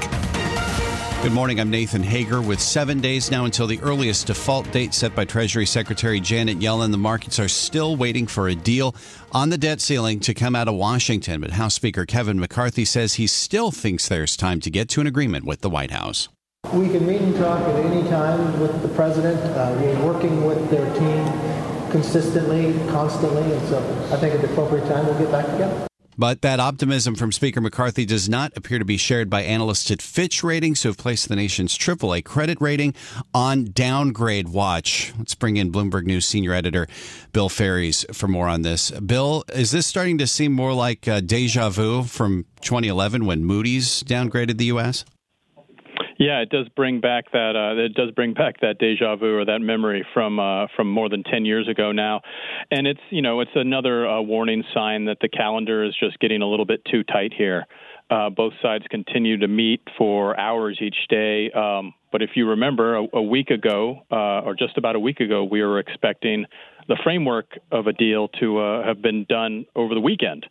Good 1.25 1.34
morning. 1.34 1.60
I'm 1.60 1.72
Nathan 1.72 2.03
Hager. 2.03 2.39
With 2.39 2.62
seven 2.62 3.01
days 3.01 3.32
now 3.32 3.46
until 3.46 3.65
the 3.65 3.79
earliest 3.79 4.27
default 4.27 4.72
date 4.72 4.94
set 4.94 5.15
by 5.15 5.25
Treasury 5.25 5.65
Secretary 5.65 6.20
Janet 6.20 6.60
Yellen, 6.60 6.91
the 6.91 7.00
markets 7.00 7.39
are 7.39 7.48
still 7.48 7.96
waiting 7.96 8.27
for 8.27 8.48
a 8.48 8.53
deal 8.53 8.96
on 9.32 9.50
the 9.50 9.58
debt 9.58 9.82
ceiling 9.82 10.20
to 10.20 10.36
come 10.36 10.55
out 10.55 10.67
of 10.67 10.75
Washington. 10.75 11.41
But 11.41 11.50
House 11.50 11.74
Speaker 11.74 12.05
Kevin 12.05 12.39
McCarthy 12.39 12.86
says 12.86 13.15
he 13.15 13.25
still 13.25 13.72
thinks 13.72 14.08
there's 14.08 14.38
time 14.38 14.60
to 14.60 14.70
get 14.70 14.88
to 14.89 15.01
an 15.01 15.08
agreement 15.08 15.46
with 15.46 15.62
the 15.62 15.70
White 15.70 15.89
House. 15.89 16.29
We 16.72 16.89
can 16.89 17.08
meet 17.08 17.22
and 17.22 17.36
talk 17.38 17.60
at 17.60 17.75
any 17.84 18.08
time 18.08 18.60
with 18.60 18.84
the 18.84 18.89
president. 18.89 19.39
Uh, 19.58 19.75
we're 19.82 20.05
working 20.05 20.46
with 20.46 20.70
their 20.70 20.86
team 20.94 21.89
consistently, 21.89 22.72
constantly, 22.91 23.51
and 23.51 23.67
so 23.67 23.79
I 24.13 24.17
think 24.17 24.36
at 24.36 24.41
the 24.41 24.51
appropriate 24.51 24.88
time 24.88 25.08
we'll 25.08 25.17
get 25.17 25.32
back 25.32 25.48
together. 25.48 25.88
But 26.18 26.42
that 26.42 26.60
optimism 26.60 27.16
from 27.16 27.32
Speaker 27.32 27.60
McCarthy 27.60 28.06
does 28.06 28.30
not 28.30 28.56
appear 28.56 28.80
to 28.80 28.86
be 28.86 28.98
shared 28.98 29.30
by 29.30 29.42
analysts 29.42 29.92
at 29.92 30.02
Fitch 30.02 30.44
Ratings, 30.44 30.84
who 30.84 30.90
have 30.90 30.98
placed 30.98 31.28
the 31.28 31.36
nation's 31.36 31.78
AAA 31.78 32.24
credit 32.24 32.60
rating 32.62 32.94
on 33.34 33.66
downgrade 33.66 34.50
watch. 34.50 35.14
Let's 35.18 35.36
bring 35.36 35.58
in 35.58 35.72
Bloomberg 35.72 36.06
News 36.06 36.26
senior 36.26 36.54
editor 36.54 36.88
Bill 37.34 37.50
Faries 37.50 38.06
for 38.14 38.28
more 38.28 38.48
on 38.48 38.62
this. 38.62 38.92
Bill, 38.92 39.44
is 39.54 39.72
this 39.72 39.88
starting 39.88 40.18
to 40.20 40.28
seem 40.28 40.54
more 40.54 40.74
like 40.74 41.08
uh, 41.08 41.20
deja 41.20 41.70
vu 41.70 42.04
from 42.04 42.46
2011 42.62 43.26
when 43.26 43.44
Moody's 43.44 44.04
downgraded 44.04 44.58
the 44.58 44.66
U.S.? 44.66 45.06
Yeah, 46.18 46.40
it 46.40 46.50
does 46.50 46.70
bring 46.70 47.02
back 47.02 47.32
that 47.32 47.56
uh, 47.56 47.82
it 47.82 47.94
does 47.94 48.12
bring 48.12 48.34
back 48.34 48.62
that 48.62 48.80
deja 48.80 49.16
vu 49.18 49.38
or 49.38 49.46
that 49.46 49.60
memory 49.60 50.06
from 50.14 50.40
uh, 50.40 50.68
from 50.76 50.90
more 50.90 51.10
than 51.10 51.24
ten 51.24 51.44
years 51.46 51.68
ago 51.68 51.92
now, 51.92 52.22
and 52.72 52.88
it's 52.88 53.02
you 53.10 53.22
know 53.22 53.42
it's 53.42 53.52
another 53.56 54.08
uh, 54.08 54.22
warning 54.22 54.64
sign 54.74 55.06
that 55.06 55.18
the 55.20 55.28
calendar 55.28 55.84
is 55.84 55.94
just 56.00 56.18
getting 56.20 56.42
a 56.42 56.48
little 56.50 56.66
bit 56.66 56.82
too 56.90 57.04
tight 57.04 57.34
here. 57.38 57.66
Uh, 58.10 58.30
both 58.30 58.54
sides 58.62 58.86
continue 58.90 59.38
to 59.38 59.48
meet 59.48 59.82
for 59.98 60.40
hours 60.40 60.78
each 60.80 61.08
day. 61.10 61.52
Um, 61.52 61.94
but 62.12 62.22
if 62.22 62.32
you 62.36 62.48
remember, 62.50 62.98
a, 62.98 63.08
a 63.14 63.22
week 63.22 63.50
ago, 63.50 64.04
uh, 64.12 64.42
or 64.42 64.56
just 64.56 64.78
about 64.78 64.96
a 64.96 65.00
week 65.00 65.20
ago, 65.20 65.44
we 65.44 65.62
were 65.64 65.80
expecting 65.80 66.46
the 66.88 66.98
framework 67.04 67.58
of 67.72 67.88
a 67.88 67.94
deal 67.94 68.28
to 68.40 68.60
uh, 68.60 68.86
have 68.86 69.02
been 69.02 69.26
done 69.28 69.66
over 69.76 69.96
the 69.96 70.00
weekend. 70.00 70.46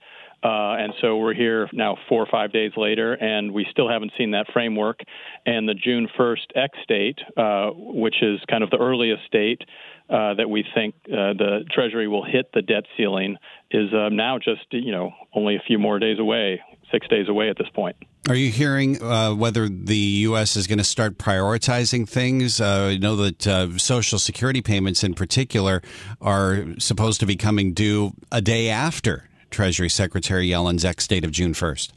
Uh, 0.45 0.77
and 0.79 0.93
so 1.01 1.17
we're 1.17 1.33
here 1.33 1.71
now 1.73 1.97
four 2.07 2.23
or 2.23 2.27
five 2.31 2.53
days 2.53 2.73
later, 2.77 3.15
and 3.15 3.53
we 3.53 3.67
still 3.71 3.89
haven't 3.89 4.13
seen 4.19 4.33
that 4.33 4.47
framework. 4.53 5.01
And 5.47 5.67
the 5.67 5.73
June 5.75 6.07
1st 6.19 6.47
X 6.55 6.79
date, 6.87 7.19
uh, 7.37 7.71
which 7.75 8.17
is 8.23 8.41
kind 8.51 8.63
of 8.63 8.69
the 8.69 8.77
earliest 8.77 9.31
date 9.33 9.63
uh, 10.11 10.35
that 10.35 10.51
we 10.51 10.63
think 10.75 10.95
uh, 11.07 11.33
the 11.33 11.65
Treasury 11.73 12.09
will 12.09 12.25
hit 12.25 12.51
the 12.53 12.61
debt 12.61 12.85
ceiling, 12.95 13.39
is 13.71 13.93
uh, 13.95 14.11
now 14.11 14.39
just 14.39 14.67
you 14.71 14.93
know 14.93 15.13
only 15.33 15.57
a 15.57 15.63
few 15.67 15.79
more 15.79 15.99
days 15.99 16.19
away, 16.19 16.61
six 16.93 17.09
days 17.09 17.27
away 17.27 17.49
at 17.49 17.57
this 17.57 17.69
point. 17.75 17.97
Are 18.29 18.35
you 18.35 18.51
hearing 18.51 19.03
uh, 19.03 19.35
whether 19.35 19.67
the 19.69 19.97
U.S. 19.97 20.57
is 20.57 20.67
going 20.67 20.79
to 20.79 20.85
start 20.85 21.17
prioritizing 21.17 22.07
things? 22.07 22.61
Uh, 22.61 22.91
I 22.93 22.99
know 22.99 23.17
that 23.17 23.47
uh, 23.47 23.79
Social 23.79 24.19
Security 24.19 24.61
payments, 24.61 25.03
in 25.03 25.15
particular, 25.15 25.83
are 26.21 26.67
supposed 26.79 27.21
to 27.21 27.27
be 27.27 27.37
coming 27.37 27.73
due 27.73 28.13
a 28.31 28.43
day 28.43 28.69
after 28.69 29.29
Treasury 29.55 29.89
Secretary 29.89 30.49
Yellen's 30.49 30.85
X 30.85 31.07
date 31.07 31.25
of 31.25 31.31
June 31.31 31.53
1st. 31.53 31.93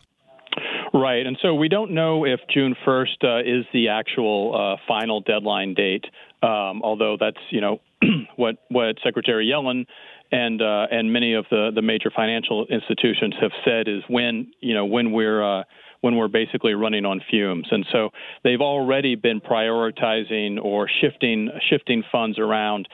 Right. 0.93 1.25
And 1.25 1.37
so 1.41 1.53
we 1.53 1.67
don't 1.67 1.91
know 1.91 2.25
if 2.25 2.39
June 2.53 2.75
1st 2.85 3.23
uh, 3.23 3.39
is 3.39 3.65
the 3.73 3.89
actual 3.89 4.55
uh, 4.55 4.81
final 4.87 5.21
deadline 5.21 5.73
date, 5.73 6.05
um, 6.41 6.81
although 6.83 7.17
that's, 7.19 7.37
you 7.49 7.61
know, 7.61 7.79
what, 8.35 8.57
what 8.69 8.95
Secretary 9.03 9.47
Yellen 9.47 9.85
and 10.31 10.61
uh, 10.61 10.87
and 10.91 11.11
many 11.13 11.33
of 11.33 11.45
the, 11.49 11.71
the 11.73 11.81
major 11.81 12.11
financial 12.13 12.65
institutions 12.67 13.33
have 13.39 13.51
said 13.63 13.87
is 13.87 14.03
when 14.07 14.51
you 14.59 14.73
know 14.73 14.85
when 14.85 15.11
we're 15.11 15.41
uh, 15.41 15.63
when 16.01 16.15
we're 16.15 16.27
basically 16.27 16.73
running 16.73 17.05
on 17.05 17.21
fumes, 17.29 17.67
and 17.71 17.85
so 17.91 18.09
they've 18.43 18.61
already 18.61 19.15
been 19.15 19.39
prioritizing 19.39 20.61
or 20.61 20.89
shifting 21.01 21.49
shifting 21.69 22.03
funds 22.11 22.37
around 22.39 22.87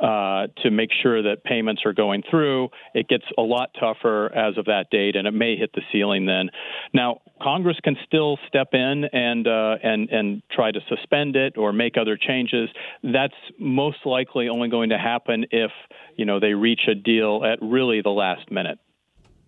uh, 0.00 0.46
to 0.62 0.70
make 0.70 0.90
sure 1.02 1.22
that 1.22 1.44
payments 1.44 1.82
are 1.84 1.92
going 1.92 2.22
through. 2.30 2.68
It 2.94 3.08
gets 3.08 3.24
a 3.36 3.42
lot 3.42 3.70
tougher 3.78 4.32
as 4.34 4.56
of 4.56 4.66
that 4.66 4.86
date, 4.90 5.16
and 5.16 5.26
it 5.26 5.32
may 5.32 5.56
hit 5.56 5.72
the 5.74 5.82
ceiling 5.92 6.26
then. 6.26 6.50
Now, 6.92 7.20
Congress 7.42 7.76
can 7.82 7.96
still 8.06 8.38
step 8.48 8.68
in 8.72 9.04
and 9.12 9.46
uh, 9.46 9.76
and 9.82 10.08
and 10.10 10.42
try 10.50 10.70
to 10.70 10.80
suspend 10.88 11.36
it 11.36 11.56
or 11.56 11.72
make 11.72 11.96
other 11.96 12.16
changes. 12.16 12.68
That's 13.02 13.34
most 13.58 13.98
likely 14.04 14.48
only 14.48 14.68
going 14.68 14.90
to 14.90 14.98
happen 14.98 15.46
if 15.50 15.70
you 16.16 16.24
know 16.24 16.40
they 16.40 16.54
reach 16.54 16.82
a 16.88 16.94
deal 16.94 17.44
at 17.44 17.58
really 17.62 18.00
the 18.02 18.10
last 18.10 18.50
minute. 18.50 18.78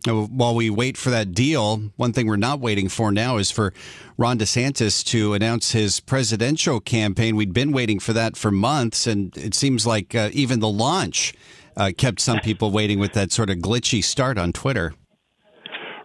While 0.06 0.54
we 0.54 0.70
wait 0.70 0.96
for 0.96 1.10
that 1.10 1.32
deal, 1.32 1.90
one 1.96 2.12
thing 2.12 2.26
we're 2.26 2.36
not 2.36 2.60
waiting 2.60 2.88
for 2.88 3.12
now 3.12 3.36
is 3.36 3.50
for 3.50 3.72
Ron 4.16 4.38
DeSantis 4.38 5.04
to 5.06 5.34
announce 5.34 5.72
his 5.72 6.00
presidential 6.00 6.80
campaign. 6.80 7.36
We'd 7.36 7.52
been 7.52 7.72
waiting 7.72 7.98
for 7.98 8.12
that 8.12 8.36
for 8.36 8.50
months, 8.50 9.06
and 9.06 9.36
it 9.36 9.54
seems 9.54 9.86
like 9.86 10.14
uh, 10.14 10.30
even 10.32 10.60
the 10.60 10.68
launch 10.68 11.34
uh, 11.76 11.92
kept 11.96 12.20
some 12.20 12.40
people 12.40 12.70
waiting 12.70 12.98
with 12.98 13.12
that 13.12 13.32
sort 13.32 13.50
of 13.50 13.58
glitchy 13.58 14.02
start 14.02 14.38
on 14.38 14.52
Twitter. 14.52 14.94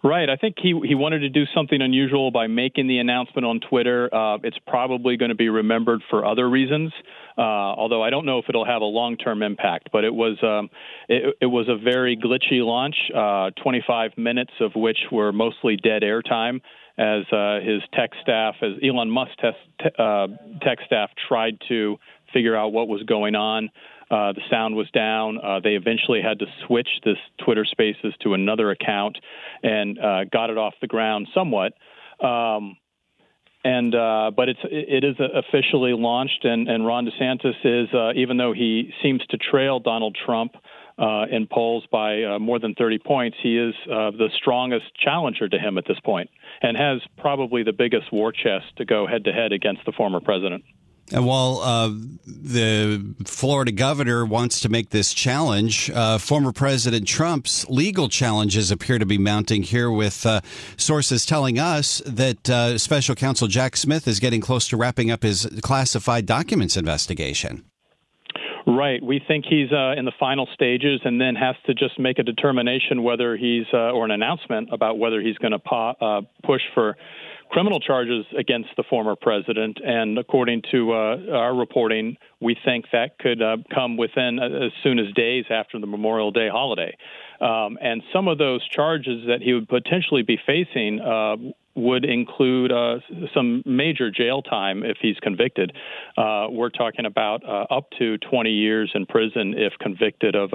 Right. 0.07 0.29
I 0.29 0.37
think 0.37 0.55
he 0.57 0.73
he 0.85 0.95
wanted 0.95 1.19
to 1.19 1.29
do 1.29 1.43
something 1.53 1.81
unusual 1.81 2.31
by 2.31 2.47
making 2.47 2.87
the 2.87 2.99
announcement 2.99 3.45
on 3.45 3.59
Twitter. 3.59 4.09
Uh, 4.13 4.37
it's 4.41 4.57
probably 4.65 5.17
going 5.17 5.29
to 5.29 5.35
be 5.35 5.49
remembered 5.49 6.01
for 6.09 6.25
other 6.25 6.49
reasons, 6.49 6.93
uh, 7.37 7.41
although 7.41 8.01
I 8.01 8.09
don't 8.09 8.25
know 8.25 8.39
if 8.39 8.45
it'll 8.47 8.65
have 8.65 8.81
a 8.81 8.85
long 8.85 9.17
term 9.17 9.43
impact. 9.43 9.89
But 9.91 10.05
it 10.05 10.15
was 10.15 10.37
um, 10.41 10.69
it, 11.09 11.35
it, 11.41 11.45
was 11.47 11.67
a 11.67 11.75
very 11.75 12.15
glitchy 12.15 12.65
launch. 12.65 12.95
Uh, 13.13 13.51
25 13.61 14.11
minutes 14.17 14.53
of 14.61 14.71
which 14.75 14.97
were 15.11 15.33
mostly 15.33 15.75
dead 15.75 16.03
air 16.03 16.21
time. 16.21 16.61
As 16.97 17.25
uh, 17.31 17.59
his 17.59 17.81
tech 17.93 18.11
staff, 18.23 18.55
as 18.61 18.71
Elon 18.81 19.09
Musk 19.09 19.31
te- 19.39 19.89
uh, 19.99 20.27
tech 20.63 20.79
staff 20.85 21.09
tried 21.27 21.59
to 21.67 21.97
figure 22.37 22.55
out 22.55 22.71
what 22.71 22.87
was 22.87 23.01
going 23.03 23.33
on. 23.33 23.71
Uh, 24.11 24.31
the 24.31 24.41
sound 24.49 24.75
was 24.75 24.89
down. 24.91 25.39
Uh, 25.43 25.59
they 25.59 25.71
eventually 25.71 26.21
had 26.21 26.37
to 26.39 26.45
switch 26.65 26.87
this 27.03 27.17
Twitter 27.43 27.65
Spaces 27.65 28.13
to 28.21 28.35
another 28.35 28.69
account 28.69 29.17
and 29.63 29.97
uh, 29.97 30.23
got 30.25 30.51
it 30.51 30.57
off 30.57 30.75
the 30.79 30.87
ground 30.87 31.27
somewhat. 31.33 31.73
Um, 32.23 32.77
and 33.65 33.93
uh, 33.93 34.31
but 34.35 34.49
it's 34.49 34.59
it 34.63 35.03
is 35.03 35.15
officially 35.19 35.91
launched, 35.91 36.45
and, 36.45 36.69
and 36.69 36.85
Ron 36.85 37.05
DeSantis 37.05 37.55
is 37.65 37.93
uh, 37.93 38.13
even 38.15 38.37
though 38.37 38.53
he 38.53 38.93
seems 39.01 39.25
to 39.31 39.37
trail 39.37 39.79
Donald 39.79 40.15
Trump 40.25 40.53
uh, 40.97 41.25
in 41.29 41.47
polls 41.51 41.83
by 41.91 42.37
more 42.37 42.59
than 42.59 42.75
30 42.75 42.99
points, 42.99 43.35
he 43.41 43.57
is 43.57 43.73
the 43.87 44.29
strongest 44.37 44.85
challenger 45.03 45.49
to 45.49 45.57
him 45.57 45.77
at 45.77 45.85
this 45.85 45.99
point, 45.99 46.29
and 46.61 46.77
has 46.77 47.01
probably 47.17 47.63
the 47.63 47.73
biggest 47.73 48.13
war 48.13 48.31
chest 48.31 48.65
to 48.77 48.85
go 48.85 49.05
head 49.05 49.25
to 49.25 49.33
head 49.33 49.51
against 49.51 49.83
the 49.85 49.91
former 49.91 50.21
president. 50.21 50.63
And 51.13 51.25
while 51.25 51.59
uh, 51.63 51.89
the 52.25 53.15
Florida 53.25 53.71
governor 53.71 54.25
wants 54.25 54.59
to 54.61 54.69
make 54.69 54.89
this 54.89 55.13
challenge, 55.13 55.89
uh, 55.89 56.17
former 56.17 56.51
President 56.51 57.07
Trump's 57.07 57.65
legal 57.69 58.09
challenges 58.09 58.71
appear 58.71 58.99
to 58.99 59.05
be 59.05 59.17
mounting 59.17 59.63
here, 59.63 59.89
with 59.89 60.25
uh, 60.25 60.41
sources 60.75 61.25
telling 61.25 61.59
us 61.59 62.01
that 62.05 62.49
uh, 62.49 62.77
Special 62.77 63.15
Counsel 63.15 63.47
Jack 63.47 63.77
Smith 63.77 64.05
is 64.05 64.19
getting 64.19 64.41
close 64.41 64.67
to 64.67 64.75
wrapping 64.75 65.09
up 65.09 65.23
his 65.23 65.47
classified 65.61 66.25
documents 66.25 66.75
investigation. 66.75 67.63
Right. 68.65 69.01
We 69.01 69.21
think 69.25 69.45
he's 69.49 69.71
uh, 69.71 69.93
in 69.97 70.03
the 70.03 70.11
final 70.19 70.45
stages 70.53 70.99
and 71.05 71.21
then 71.21 71.35
has 71.35 71.55
to 71.67 71.73
just 71.73 71.97
make 71.97 72.19
a 72.19 72.23
determination 72.23 73.01
whether 73.01 73.37
he's, 73.37 73.65
uh, 73.73 73.91
or 73.91 74.03
an 74.03 74.11
announcement 74.11 74.73
about 74.73 74.99
whether 74.99 75.21
he's 75.21 75.37
going 75.37 75.53
to 75.53 75.59
po- 75.59 76.27
push 76.43 76.61
for 76.73 76.97
criminal 77.49 77.79
charges 77.79 78.25
against 78.37 78.69
the 78.77 78.83
former 78.89 79.15
president. 79.15 79.79
And 79.83 80.17
according 80.17 80.63
to 80.71 80.93
uh, 80.93 81.17
our 81.31 81.55
reporting, 81.55 82.17
we 82.39 82.57
think 82.63 82.85
that 82.91 83.17
could 83.19 83.41
uh, 83.41 83.57
come 83.73 83.97
within 83.97 84.39
uh, 84.39 84.65
as 84.65 84.71
soon 84.83 84.99
as 84.99 85.13
days 85.13 85.45
after 85.49 85.79
the 85.79 85.87
Memorial 85.87 86.31
Day 86.31 86.49
holiday. 86.49 86.95
Um, 87.41 87.77
and 87.81 88.01
some 88.13 88.27
of 88.27 88.37
those 88.37 88.67
charges 88.67 89.25
that 89.27 89.41
he 89.41 89.53
would 89.53 89.69
potentially 89.69 90.23
be 90.23 90.39
facing 90.45 90.99
uh, 90.99 91.35
would 91.75 92.05
include 92.05 92.71
uh, 92.71 92.99
some 93.33 93.61
major 93.65 94.09
jail 94.09 94.41
time 94.41 94.83
if 94.83 94.97
he's 94.99 95.17
convicted. 95.21 95.71
Uh, 96.17 96.47
we're 96.49 96.69
talking 96.69 97.05
about 97.05 97.43
up 97.69 97.89
to 97.99 98.17
20 98.17 98.49
years 98.49 98.91
in 98.95 99.05
prison 99.05 99.53
if 99.55 99.73
convicted 99.79 100.35
of 100.35 100.51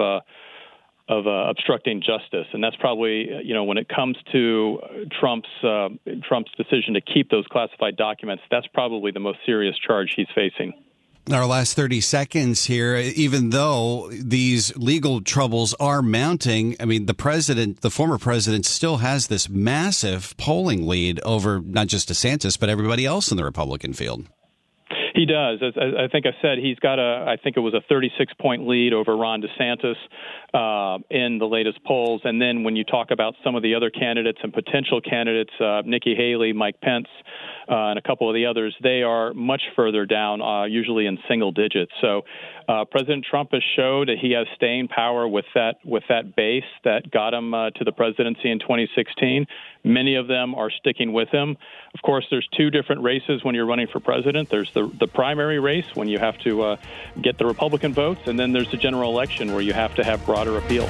of 1.09 1.27
uh, 1.27 1.49
obstructing 1.49 2.01
justice, 2.01 2.47
and 2.53 2.63
that's 2.63 2.77
probably 2.77 3.29
you 3.43 3.53
know 3.53 3.63
when 3.63 3.77
it 3.77 3.89
comes 3.89 4.17
to 4.31 4.79
Trump's 5.19 5.49
uh, 5.63 5.89
Trump's 6.27 6.51
decision 6.55 6.93
to 6.93 7.01
keep 7.01 7.29
those 7.29 7.45
classified 7.47 7.97
documents, 7.97 8.43
that's 8.49 8.67
probably 8.67 9.11
the 9.11 9.19
most 9.19 9.39
serious 9.45 9.75
charge 9.77 10.13
he's 10.15 10.27
facing. 10.33 10.73
Our 11.31 11.45
last 11.45 11.75
30 11.77 12.01
seconds 12.01 12.65
here, 12.65 12.97
even 12.97 13.51
though 13.51 14.09
these 14.11 14.75
legal 14.75 15.21
troubles 15.21 15.73
are 15.75 16.01
mounting, 16.01 16.75
I 16.81 16.85
mean, 16.85 17.05
the 17.05 17.13
president, 17.13 17.79
the 17.79 17.89
former 17.89 18.17
president, 18.17 18.65
still 18.65 18.97
has 18.97 19.27
this 19.27 19.47
massive 19.47 20.35
polling 20.35 20.85
lead 20.85 21.21
over 21.21 21.61
not 21.61 21.87
just 21.87 22.09
DeSantis, 22.09 22.59
but 22.59 22.67
everybody 22.67 23.05
else 23.05 23.31
in 23.31 23.37
the 23.37 23.45
Republican 23.45 23.93
field. 23.93 24.27
He 25.13 25.25
does. 25.25 25.59
As, 25.61 25.73
as 25.77 25.93
I 25.97 26.07
think 26.07 26.25
I 26.25 26.31
said, 26.41 26.57
he's 26.57 26.79
got 26.79 26.97
a. 26.97 27.25
I 27.27 27.37
think 27.41 27.55
it 27.55 27.59
was 27.59 27.73
a 27.73 27.81
36 27.87 28.33
point 28.39 28.67
lead 28.67 28.93
over 28.93 29.15
Ron 29.15 29.43
DeSantis 29.43 29.95
uh, 30.53 30.97
in 31.09 31.37
the 31.37 31.45
latest 31.45 31.83
polls. 31.83 32.21
And 32.23 32.41
then 32.41 32.63
when 32.63 32.75
you 32.75 32.83
talk 32.83 33.11
about 33.11 33.35
some 33.43 33.55
of 33.55 33.61
the 33.61 33.75
other 33.75 33.91
candidates 33.91 34.39
and 34.41 34.51
potential 34.51 35.01
candidates, 35.01 35.51
uh, 35.59 35.83
Nikki 35.85 36.15
Haley, 36.15 36.51
Mike 36.51 36.81
Pence, 36.81 37.07
uh, 37.69 37.89
and 37.89 37.99
a 37.99 38.01
couple 38.01 38.29
of 38.29 38.35
the 38.35 38.45
others, 38.45 38.75
they 38.81 39.03
are 39.03 39.33
much 39.33 39.61
further 39.75 40.05
down, 40.05 40.41
uh, 40.41 40.65
usually 40.65 41.05
in 41.05 41.17
single 41.27 41.51
digits. 41.51 41.91
So 42.01 42.23
uh, 42.67 42.85
President 42.85 43.25
Trump 43.29 43.51
has 43.51 43.63
showed 43.75 44.07
that 44.07 44.17
he 44.19 44.31
has 44.31 44.47
staying 44.55 44.87
power 44.87 45.27
with 45.27 45.45
that 45.55 45.75
with 45.83 46.03
that 46.09 46.35
base 46.35 46.63
that 46.83 47.09
got 47.11 47.33
him 47.33 47.53
uh, 47.53 47.71
to 47.71 47.83
the 47.83 47.91
presidency 47.91 48.49
in 48.49 48.59
2016. 48.59 49.45
Many 49.83 50.15
of 50.15 50.27
them 50.27 50.55
are 50.55 50.71
sticking 50.71 51.13
with 51.13 51.29
him. 51.29 51.57
Of 51.93 52.01
course, 52.01 52.25
there's 52.29 52.47
two 52.55 52.69
different 52.69 53.01
races 53.01 53.43
when 53.43 53.55
you're 53.55 53.65
running 53.65 53.87
for 53.87 53.99
president. 53.99 54.49
There's 54.49 54.71
the 54.73 54.89
the 54.99 55.07
primary 55.07 55.59
race 55.59 55.95
when 55.95 56.07
you 56.07 56.19
have 56.19 56.37
to 56.39 56.61
uh, 56.63 56.75
get 57.21 57.37
the 57.37 57.45
Republican 57.45 57.93
votes, 57.93 58.21
and 58.27 58.39
then 58.39 58.53
there's 58.53 58.71
the 58.71 58.77
general 58.77 59.11
election 59.11 59.51
where 59.51 59.61
you 59.61 59.73
have 59.73 59.95
to 59.95 60.03
have 60.03 60.25
broader 60.25 60.57
appeal. 60.57 60.89